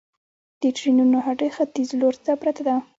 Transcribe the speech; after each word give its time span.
د 0.61 0.63
ټرېنونو 0.77 1.17
هډه 1.27 1.47
ختیځ 1.55 1.89
لور 1.99 2.15
ته 2.25 2.31
پرته 2.41 2.61
ده 2.67 2.75